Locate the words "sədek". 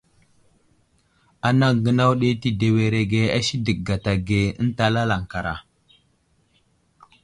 3.47-3.79